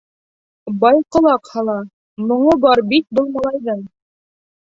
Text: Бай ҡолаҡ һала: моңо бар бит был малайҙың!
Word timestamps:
Бай 0.83 0.95
ҡолаҡ 1.15 1.51
һала: 1.57 1.75
моңо 2.31 2.55
бар 2.63 2.81
бит 2.95 3.07
был 3.21 3.29
малайҙың! 3.37 3.85